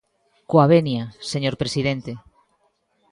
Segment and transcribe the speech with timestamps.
[0.49, 2.11] Coa venia, señor presidente.